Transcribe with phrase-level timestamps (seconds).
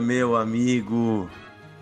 [0.00, 1.28] meu amigo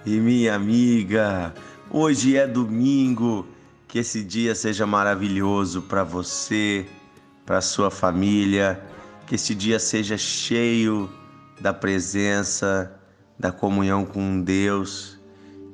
[0.05, 1.54] e minha amiga.
[1.90, 3.47] Hoje é domingo.
[3.89, 6.87] Que esse dia seja maravilhoso para você,
[7.44, 8.83] para sua família.
[9.26, 11.08] Que esse dia seja cheio
[11.61, 12.93] da presença,
[13.39, 15.19] da comunhão com Deus.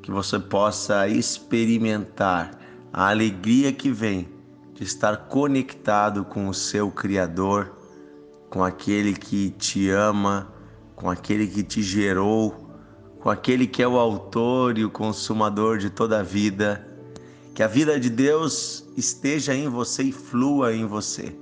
[0.02, 2.59] Que você possa experimentar
[2.93, 4.29] a alegria que vem
[4.74, 7.73] de estar conectado com o seu Criador,
[8.51, 10.52] com aquele que te ama
[11.02, 12.70] com aquele que te gerou,
[13.19, 16.87] com aquele que é o autor e o consumador de toda a vida.
[17.56, 21.37] Que a vida de Deus esteja em você e flua em você.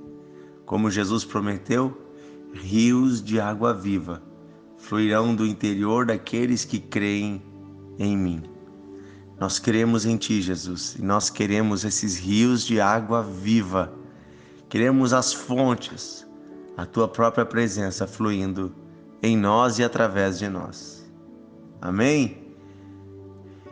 [0.65, 1.95] Como Jesus prometeu,
[2.51, 4.23] rios de água viva
[4.79, 7.39] fluirão do interior daqueles que creem
[7.99, 8.41] em mim.
[9.39, 13.93] Nós cremos em Ti, Jesus, e nós queremos esses rios de água viva.
[14.67, 16.27] Queremos as fontes,
[16.75, 18.73] a Tua própria presença fluindo
[19.21, 21.11] em nós e através de nós.
[21.81, 22.41] Amém?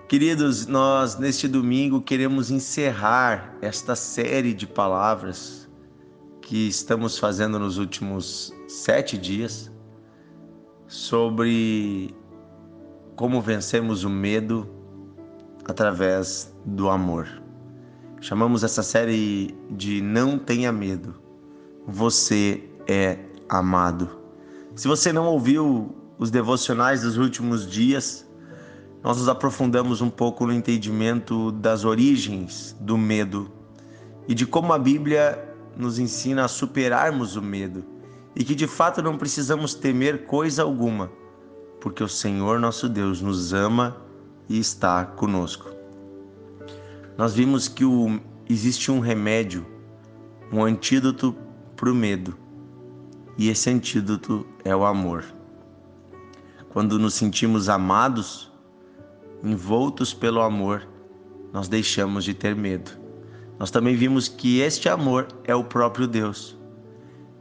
[0.07, 5.69] Queridos, nós neste domingo queremos encerrar esta série de palavras
[6.41, 9.71] que estamos fazendo nos últimos sete dias
[10.87, 12.15] sobre
[13.15, 14.67] como vencemos o medo
[15.65, 17.27] através do amor.
[18.19, 21.21] Chamamos essa série de Não Tenha Medo.
[21.85, 24.18] Você é amado.
[24.79, 28.25] Se você não ouviu os devocionais dos últimos dias,
[29.03, 33.51] nós nos aprofundamos um pouco no entendimento das origens do medo
[34.25, 37.83] e de como a Bíblia nos ensina a superarmos o medo
[38.33, 41.11] e que de fato não precisamos temer coisa alguma,
[41.81, 43.97] porque o Senhor nosso Deus nos ama
[44.47, 45.69] e está conosco.
[47.17, 48.17] Nós vimos que o,
[48.49, 49.67] existe um remédio,
[50.49, 51.35] um antídoto
[51.75, 52.47] para o medo
[53.39, 55.23] e esse antídoto é o amor.
[56.67, 58.51] Quando nos sentimos amados,
[59.41, 60.85] envoltos pelo amor,
[61.53, 62.91] nós deixamos de ter medo.
[63.57, 66.57] Nós também vimos que este amor é o próprio Deus,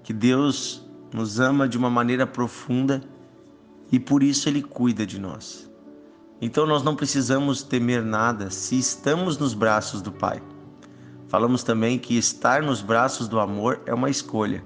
[0.04, 3.02] que Deus nos ama de uma maneira profunda
[3.90, 5.68] e por isso Ele cuida de nós.
[6.40, 10.40] Então nós não precisamos temer nada se estamos nos braços do Pai.
[11.26, 14.62] Falamos também que estar nos braços do amor é uma escolha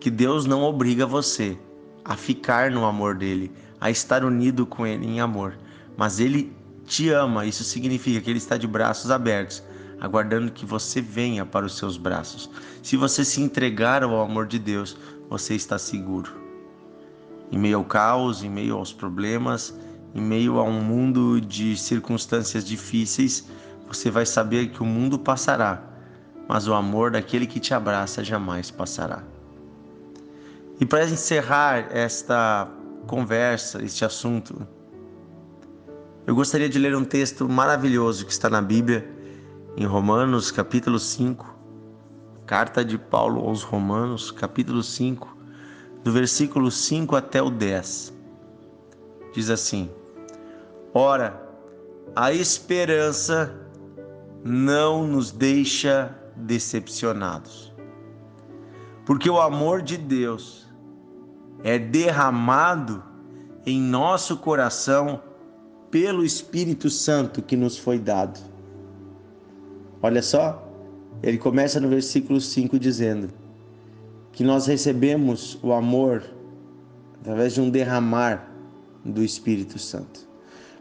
[0.00, 1.58] que Deus não obriga você
[2.04, 5.58] a ficar no amor dele, a estar unido com ele em amor,
[5.96, 7.44] mas ele te ama.
[7.44, 9.62] Isso significa que ele está de braços abertos,
[10.00, 12.50] aguardando que você venha para os seus braços.
[12.82, 14.96] Se você se entregar ao amor de Deus,
[15.28, 16.32] você está seguro.
[17.50, 19.74] Em meio ao caos, em meio aos problemas,
[20.14, 23.48] em meio a um mundo de circunstâncias difíceis,
[23.86, 25.82] você vai saber que o mundo passará,
[26.46, 29.22] mas o amor daquele que te abraça jamais passará.
[30.80, 32.68] E para encerrar esta
[33.08, 34.64] conversa, este assunto,
[36.24, 39.10] eu gostaria de ler um texto maravilhoso que está na Bíblia,
[39.76, 41.52] em Romanos, capítulo 5,
[42.46, 45.36] carta de Paulo aos Romanos, capítulo 5,
[46.04, 48.14] do versículo 5 até o 10.
[49.34, 49.90] Diz assim:
[50.94, 51.42] Ora,
[52.14, 53.52] a esperança
[54.44, 57.74] não nos deixa decepcionados,
[59.04, 60.67] porque o amor de Deus
[61.62, 63.02] é derramado
[63.66, 65.20] em nosso coração
[65.90, 68.38] pelo Espírito Santo que nos foi dado.
[70.02, 70.66] Olha só,
[71.22, 73.30] ele começa no versículo 5 dizendo
[74.32, 76.22] que nós recebemos o amor
[77.20, 78.48] através de um derramar
[79.04, 80.28] do Espírito Santo.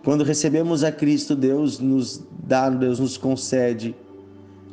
[0.04, 3.96] Quando recebemos a Cristo, Deus nos dá, Deus nos concede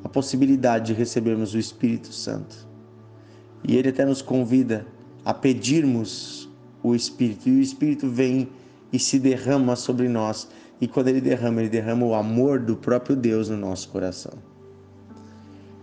[0.05, 2.69] a possibilidade de recebermos o Espírito Santo.
[3.67, 4.87] E ele até nos convida
[5.25, 6.49] a pedirmos
[6.83, 8.49] o Espírito, e o Espírito vem
[8.93, 10.49] e se derrama sobre nós.
[10.81, 14.33] E quando ele derrama, ele derrama o amor do próprio Deus no nosso coração.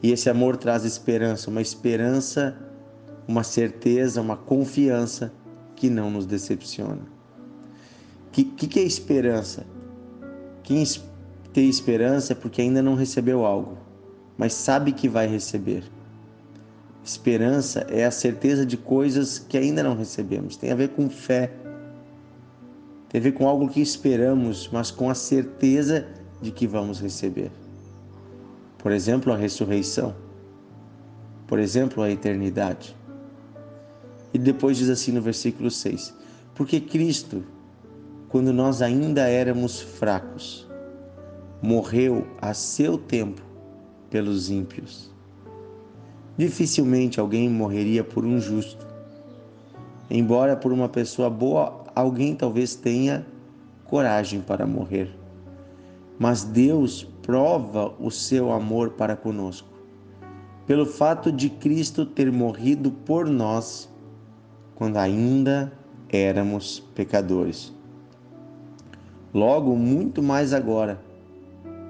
[0.03, 2.57] E esse amor traz esperança, uma esperança,
[3.27, 5.31] uma certeza, uma confiança
[5.75, 7.01] que não nos decepciona.
[8.27, 9.65] O que, que, é esperança?
[10.63, 10.83] Quem
[11.51, 13.77] tem esperança é porque ainda não recebeu algo,
[14.37, 15.83] mas sabe que vai receber.
[17.03, 20.55] Esperança é a certeza de coisas que ainda não recebemos.
[20.55, 21.51] Tem a ver com fé.
[23.09, 26.07] Tem a ver com algo que esperamos, mas com a certeza
[26.41, 27.51] de que vamos receber.
[28.77, 30.15] Por exemplo, a ressurreição.
[31.47, 32.95] Por exemplo, a eternidade.
[34.33, 36.13] E depois diz assim no versículo 6:
[36.55, 37.43] Porque Cristo,
[38.29, 40.67] quando nós ainda éramos fracos,
[41.61, 43.41] morreu a seu tempo
[44.09, 45.10] pelos ímpios.
[46.41, 48.83] Dificilmente alguém morreria por um justo.
[50.09, 53.27] Embora por uma pessoa boa alguém talvez tenha
[53.85, 55.15] coragem para morrer.
[56.17, 59.67] Mas Deus prova o seu amor para conosco,
[60.65, 63.87] pelo fato de Cristo ter morrido por nós
[64.73, 65.71] quando ainda
[66.09, 67.71] éramos pecadores.
[69.31, 70.99] Logo, muito mais agora,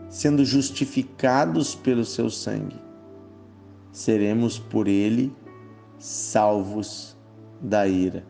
[0.10, 2.91] sendo justificados pelo seu sangue,
[3.92, 5.36] seremos por ele
[5.98, 7.18] salvos
[7.62, 8.26] da ira.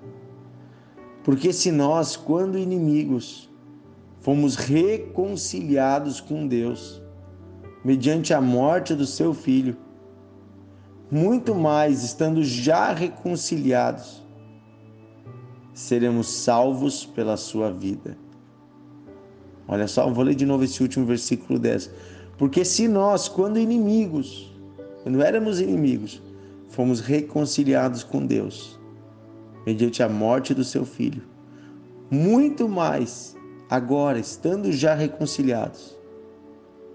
[1.23, 3.49] Porque se nós, quando inimigos,
[4.19, 7.01] fomos reconciliados com Deus,
[7.83, 9.77] mediante a morte do seu filho,
[11.09, 14.23] muito mais estando já reconciliados,
[15.73, 18.17] seremos salvos pela sua vida.
[19.67, 21.91] Olha só, vou ler de novo esse último versículo 10.
[22.37, 24.50] Porque se nós, quando inimigos,
[25.03, 26.21] quando éramos inimigos,
[26.69, 28.79] fomos reconciliados com Deus,
[29.65, 31.23] mediante a morte do seu filho,
[32.09, 33.35] muito mais,
[33.69, 35.97] agora, estando já reconciliados,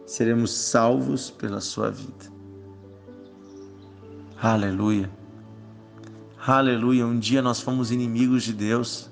[0.04, 2.36] seremos salvos pela sua vida.
[4.40, 5.10] Aleluia.
[6.46, 7.06] Aleluia.
[7.06, 9.10] Um dia nós fomos inimigos de Deus.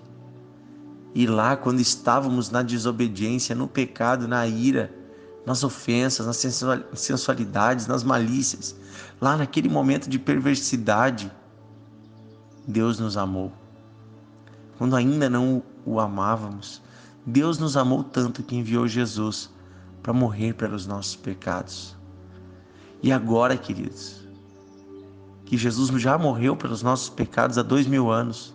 [1.15, 4.93] E lá, quando estávamos na desobediência, no pecado, na ira,
[5.47, 6.43] nas ofensas, nas
[6.95, 8.75] sensualidades, nas malícias,
[9.21, 11.31] lá naquele momento de perversidade,
[12.67, 13.53] Deus nos amou.
[14.79, 16.83] Quando ainda não o amávamos,
[17.27, 19.51] Deus nos amou tanto que enviou Jesus
[20.03, 21.97] para morrer pelos nossos pecados.
[23.03, 24.27] E agora, queridos,
[25.45, 28.55] que Jesus já morreu pelos nossos pecados há dois mil anos,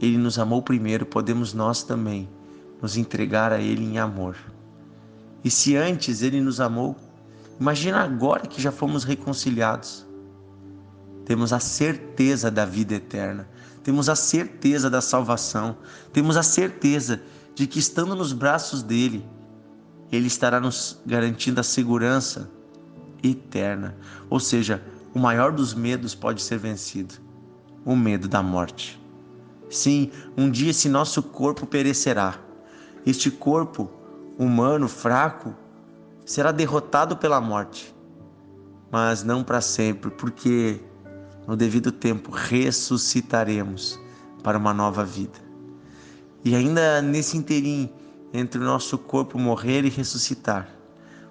[0.00, 2.26] ele nos amou primeiro, podemos nós também
[2.80, 4.34] nos entregar a Ele em amor.
[5.42, 6.96] E se antes Ele nos amou,
[7.58, 10.06] imagina agora que já fomos reconciliados.
[11.24, 13.48] Temos a certeza da vida eterna,
[13.82, 15.76] temos a certeza da salvação,
[16.12, 17.22] temos a certeza
[17.54, 19.24] de que estando nos braços dele,
[20.10, 22.50] ele estará nos garantindo a segurança
[23.22, 23.96] eterna.
[24.28, 24.82] Ou seja,
[25.14, 27.14] o maior dos medos pode ser vencido
[27.84, 29.00] o medo da morte.
[29.70, 32.38] Sim, um dia esse nosso corpo perecerá.
[33.06, 33.90] Este corpo
[34.42, 35.54] humano fraco
[36.24, 37.94] será derrotado pela morte,
[38.90, 40.80] mas não para sempre, porque
[41.46, 44.00] no devido tempo ressuscitaremos
[44.42, 45.38] para uma nova vida.
[46.44, 47.92] E ainda nesse interim
[48.32, 50.68] entre o nosso corpo morrer e ressuscitar,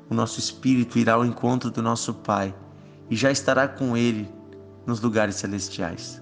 [0.10, 2.54] o nosso espírito irá ao encontro do nosso Pai
[3.10, 4.30] e já estará com ele
[4.86, 6.22] nos lugares celestiais.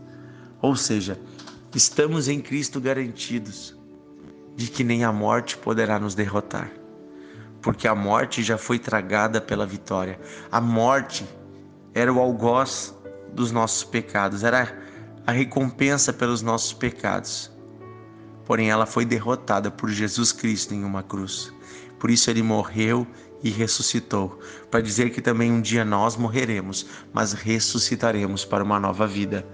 [0.61, 1.19] Ou seja,
[1.77, 3.76] Estamos em Cristo garantidos
[4.57, 6.69] de que nem a morte poderá nos derrotar,
[7.61, 10.19] porque a morte já foi tragada pela vitória.
[10.51, 11.25] A morte
[11.93, 12.93] era o algoz
[13.31, 14.75] dos nossos pecados, era
[15.27, 17.51] a recompensa pelos nossos pecados.
[18.45, 21.53] Porém, ela foi derrotada por Jesus Cristo em uma cruz.
[21.99, 23.05] Por isso ele morreu
[23.43, 24.39] e ressuscitou,
[24.71, 29.45] para dizer que também um dia nós morreremos, mas ressuscitaremos para uma nova vida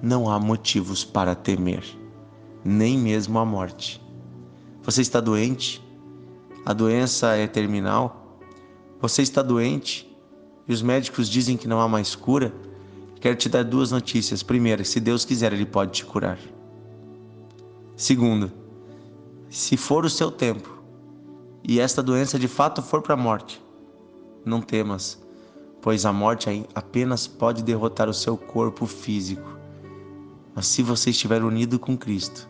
[0.00, 1.84] não há motivos para temer,
[2.64, 4.02] nem mesmo a morte.
[4.82, 5.82] Você está doente?
[6.64, 8.38] A doença é terminal?
[9.00, 10.10] Você está doente
[10.66, 12.52] e os médicos dizem que não há mais cura?
[13.20, 14.42] Quero te dar duas notícias.
[14.42, 16.38] Primeira, se Deus quiser, Ele pode te curar.
[17.96, 18.50] Segundo,
[19.48, 20.82] se for o seu tempo
[21.62, 23.62] e esta doença de fato for para a morte,
[24.44, 25.22] não temas,
[25.80, 29.62] pois a morte apenas pode derrotar o seu corpo físico
[30.54, 32.48] mas se você estiver unido com Cristo,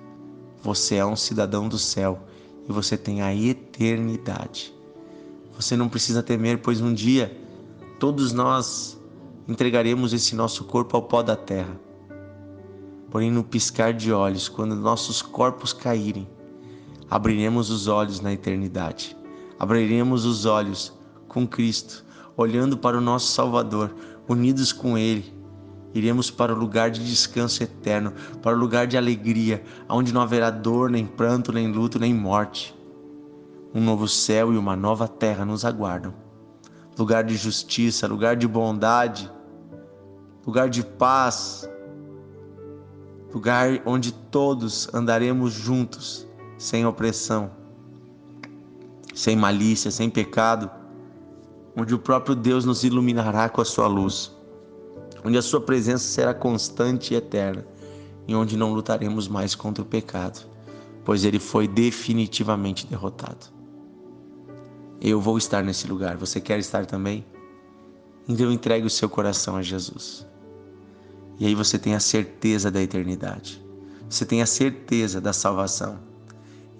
[0.62, 2.20] você é um cidadão do céu
[2.68, 4.72] e você tem a eternidade.
[5.56, 7.36] Você não precisa temer, pois um dia
[7.98, 8.98] todos nós
[9.48, 11.76] entregaremos esse nosso corpo ao pó da terra.
[13.10, 16.26] Porém, no piscar de olhos, quando nossos corpos caírem,
[17.10, 19.16] abriremos os olhos na eternidade.
[19.58, 20.92] Abriremos os olhos
[21.28, 22.04] com Cristo,
[22.36, 23.94] olhando para o nosso Salvador,
[24.28, 25.41] unidos com Ele
[25.94, 30.50] Iremos para o lugar de descanso eterno, para o lugar de alegria, onde não haverá
[30.50, 32.74] dor, nem pranto, nem luto, nem morte.
[33.74, 36.14] Um novo céu e uma nova terra nos aguardam.
[36.98, 39.30] Lugar de justiça, lugar de bondade,
[40.46, 41.68] lugar de paz,
[43.32, 47.50] lugar onde todos andaremos juntos, sem opressão,
[49.14, 50.70] sem malícia, sem pecado,
[51.76, 54.41] onde o próprio Deus nos iluminará com a sua luz
[55.24, 57.64] onde a Sua presença será constante e eterna,
[58.26, 60.46] e onde não lutaremos mais contra o pecado,
[61.04, 63.46] pois ele foi definitivamente derrotado.
[65.00, 67.26] Eu vou estar nesse lugar, você quer estar também?
[68.28, 70.24] Então entregue o seu coração a Jesus.
[71.40, 73.60] E aí você tem a certeza da eternidade.
[74.08, 75.98] você tem a certeza da salvação.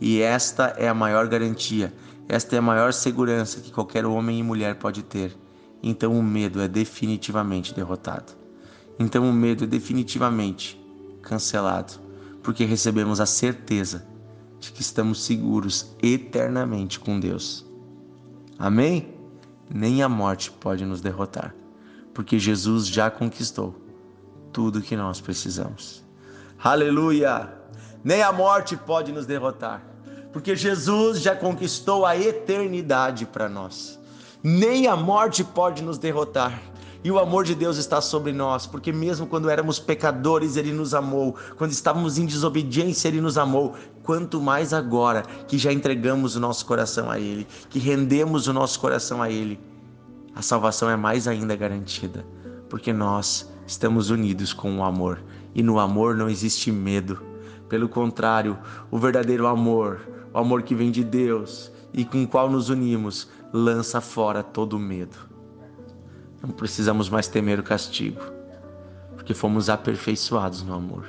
[0.01, 1.93] E esta é a maior garantia,
[2.29, 5.37] esta é a maior segurança que qualquer homem e mulher pode ter.
[5.83, 8.33] Então o medo é definitivamente derrotado.
[8.99, 10.81] Então o medo é definitivamente
[11.23, 11.95] cancelado,
[12.43, 14.07] porque recebemos a certeza
[14.61, 17.67] de que estamos seguros eternamente com Deus.
[18.59, 19.13] Amém?
[19.69, 21.55] Nem a morte pode nos derrotar,
[22.15, 23.75] porque Jesus já conquistou
[24.53, 26.05] tudo o que nós precisamos.
[26.63, 27.53] Aleluia!
[28.05, 29.85] Nem a morte pode nos derrotar,
[30.33, 33.99] porque Jesus já conquistou a eternidade para nós.
[34.43, 36.61] Nem a morte pode nos derrotar,
[37.05, 40.95] e o amor de Deus está sobre nós, porque mesmo quando éramos pecadores, Ele nos
[40.95, 41.35] amou.
[41.57, 43.75] Quando estávamos em desobediência, Ele nos amou.
[44.05, 48.79] Quanto mais agora que já entregamos o nosso coração a Ele, que rendemos o nosso
[48.79, 49.59] coração a Ele,
[50.35, 52.25] a salvação é mais ainda garantida,
[52.69, 55.21] porque nós estamos unidos com o amor.
[55.55, 57.21] E no amor não existe medo.
[57.69, 58.57] Pelo contrário,
[58.91, 60.01] o verdadeiro amor,
[60.33, 64.79] o amor que vem de Deus e com o qual nos unimos, lança fora todo
[64.79, 65.17] medo.
[66.41, 68.21] Não precisamos mais temer o castigo,
[69.15, 71.07] porque fomos aperfeiçoados no amor.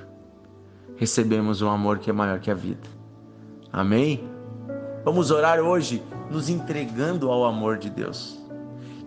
[0.97, 2.87] Recebemos um amor que é maior que a vida.
[3.71, 4.29] Amém?
[5.03, 8.39] Vamos orar hoje nos entregando ao amor de Deus.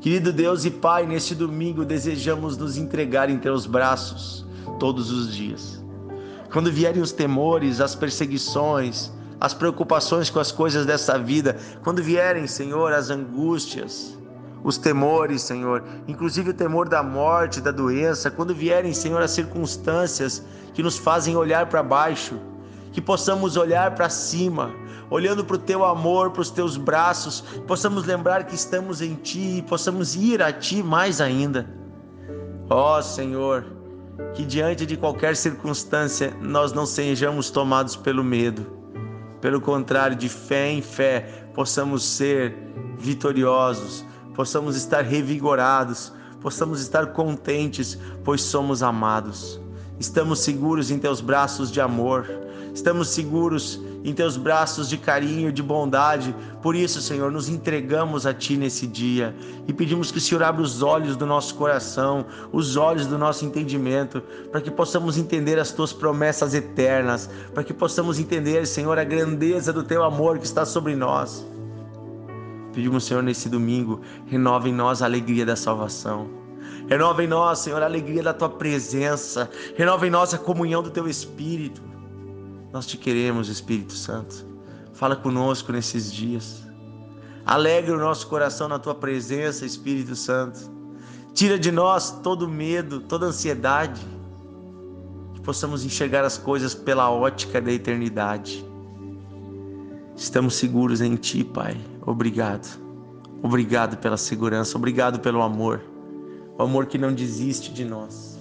[0.01, 4.47] Querido Deus e Pai, neste domingo desejamos nos entregar em teus braços
[4.79, 5.85] todos os dias.
[6.53, 12.47] Quando vierem os temores, as perseguições, as preocupações com as coisas dessa vida, quando vierem,
[12.47, 14.17] Senhor, as angústias,
[14.65, 20.43] os temores, Senhor, inclusive o temor da morte, da doença, quando vierem, Senhor, as circunstâncias
[20.75, 22.39] que nos fazem olhar para baixo,
[22.93, 24.75] que possamos olhar para cima,
[25.11, 29.59] olhando para o teu amor, para os teus braços, possamos lembrar que estamos em ti
[29.59, 31.69] e possamos ir a ti mais ainda.
[32.69, 33.65] Ó oh, Senhor,
[34.35, 38.76] que diante de qualquer circunstância nós não sejamos tomados pelo medo.
[39.47, 42.53] Pelo contrário, de fé em fé, possamos ser
[42.99, 49.61] vitoriosos, possamos estar revigorados, possamos estar contentes, pois somos amados.
[50.01, 52.27] Estamos seguros em teus braços de amor,
[52.77, 56.35] estamos seguros em teus braços de carinho, de bondade.
[56.61, 59.35] Por isso, Senhor, nos entregamos a Ti nesse dia
[59.67, 63.47] e pedimos que o Senhor abra os olhos do nosso coração, os olhos do nosso
[63.47, 64.21] entendimento,
[64.53, 69.73] para que possamos entender as Tuas promessas eternas, para que possamos entender, Senhor, a grandeza
[69.73, 71.47] do Teu amor que está sobre nós.
[72.75, 76.29] Pedimos, Senhor, nesse domingo, renova em nós a alegria da salvação.
[76.87, 79.51] Renova em nós, Senhor, a alegria da tua presença.
[79.75, 81.96] Renova em nós a comunhão do teu Espírito.
[82.77, 84.45] Nós te queremos, Espírito Santo.
[84.93, 86.63] Fala conosco nesses dias.
[87.47, 90.71] Alegra o nosso coração na tua presença, Espírito Santo.
[91.33, 94.07] Tira de nós todo medo, toda ansiedade.
[95.33, 98.63] Que possamos enxergar as coisas pela ótica da eternidade.
[100.15, 101.81] Estamos seguros em Ti, Pai.
[102.05, 102.79] Obrigado.
[103.43, 105.81] Obrigado pela segurança, obrigado pelo amor.
[106.59, 108.39] O amor que não desiste de nós.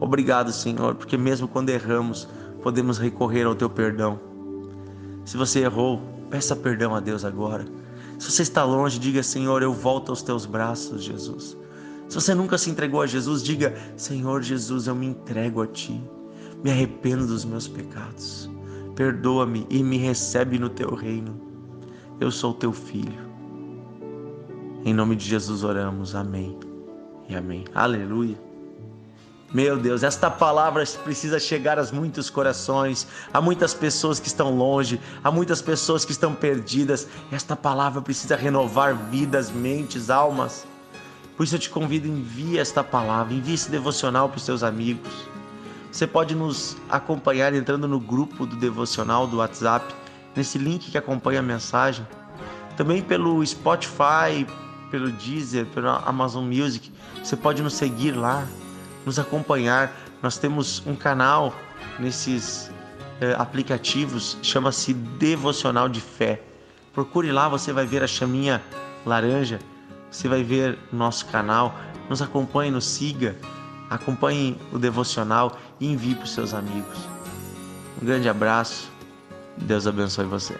[0.00, 2.26] Obrigado, Senhor, porque mesmo quando erramos,
[2.64, 4.18] podemos recorrer ao Teu perdão.
[5.24, 7.64] Se você errou, peça perdão a Deus agora.
[8.18, 11.56] Se você está longe, diga: Senhor, eu volto aos Teus braços, Jesus.
[12.08, 16.02] Se você nunca se entregou a Jesus, diga: Senhor Jesus, eu me entrego a Ti.
[16.64, 18.50] Me arrependo dos meus pecados
[18.94, 21.40] perdoa-me e me recebe no teu reino.
[22.20, 23.24] Eu sou teu filho.
[24.84, 26.14] Em nome de Jesus oramos.
[26.14, 26.58] Amém.
[27.28, 27.64] E amém.
[27.74, 28.36] Aleluia.
[29.54, 35.00] Meu Deus, esta palavra precisa chegar a muitos corações, a muitas pessoas que estão longe,
[35.22, 37.06] a muitas pessoas que estão perdidas.
[37.30, 40.66] Esta palavra precisa renovar vidas, mentes, almas.
[41.36, 45.12] Por isso eu te convido, envie esta palavra, envie esse devocional para os seus amigos.
[45.92, 49.94] Você pode nos acompanhar entrando no grupo do devocional do WhatsApp,
[50.34, 52.04] nesse link que acompanha a mensagem.
[52.76, 54.44] Também pelo Spotify,
[54.90, 56.92] pelo Deezer, pelo Amazon Music.
[57.22, 58.44] Você pode nos seguir lá,
[59.04, 59.92] nos acompanhar.
[60.22, 61.54] Nós temos um canal
[61.98, 62.70] nesses
[63.20, 66.42] eh, aplicativos, chama-se Devocional de Fé.
[66.92, 68.62] Procure lá, você vai ver a chaminha
[69.04, 69.58] laranja,
[70.10, 71.74] você vai ver nosso canal.
[72.08, 73.36] Nos acompanhe, nos siga
[73.94, 76.98] acompanhe o devocional e envie para os seus amigos.
[78.00, 78.90] Um grande abraço,
[79.56, 80.58] Deus abençoe você.